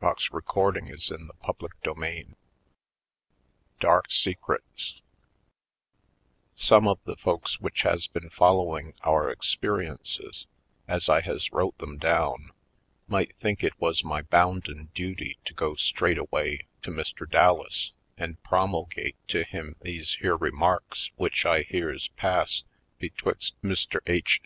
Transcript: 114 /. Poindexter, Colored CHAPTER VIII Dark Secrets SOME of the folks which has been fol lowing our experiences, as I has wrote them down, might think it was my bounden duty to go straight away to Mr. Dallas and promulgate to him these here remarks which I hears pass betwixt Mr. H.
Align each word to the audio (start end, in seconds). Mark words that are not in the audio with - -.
114 0.00 0.40
/. 0.42 0.44
Poindexter, 0.48 1.18
Colored 1.44 1.72
CHAPTER 1.82 1.94
VIII 2.00 2.28
Dark 3.80 4.08
Secrets 4.12 5.00
SOME 6.54 6.86
of 6.86 7.00
the 7.02 7.16
folks 7.16 7.58
which 7.58 7.82
has 7.82 8.06
been 8.06 8.30
fol 8.30 8.58
lowing 8.64 8.94
our 9.02 9.28
experiences, 9.28 10.46
as 10.86 11.08
I 11.08 11.20
has 11.22 11.50
wrote 11.50 11.76
them 11.78 11.98
down, 11.98 12.52
might 13.08 13.34
think 13.40 13.64
it 13.64 13.80
was 13.80 14.04
my 14.04 14.22
bounden 14.22 14.88
duty 14.94 15.36
to 15.46 15.52
go 15.52 15.74
straight 15.74 16.16
away 16.18 16.68
to 16.82 16.92
Mr. 16.92 17.28
Dallas 17.28 17.90
and 18.16 18.40
promulgate 18.44 19.16
to 19.26 19.42
him 19.42 19.74
these 19.80 20.14
here 20.20 20.36
remarks 20.36 21.10
which 21.16 21.44
I 21.44 21.62
hears 21.62 22.06
pass 22.10 22.62
betwixt 23.00 23.60
Mr. 23.64 23.98
H. 24.06 24.36